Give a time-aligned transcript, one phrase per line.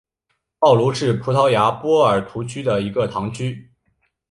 [0.61, 3.69] 奥卢是葡萄牙波尔图区的一个堂区。